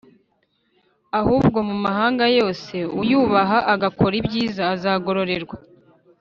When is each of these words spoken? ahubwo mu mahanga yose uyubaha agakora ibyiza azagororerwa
ahubwo 1.19 1.57
mu 1.67 1.75
mahanga 1.85 2.25
yose 2.37 2.75
uyubaha 3.01 3.57
agakora 3.73 4.13
ibyiza 4.21 4.63
azagororerwa 4.75 5.55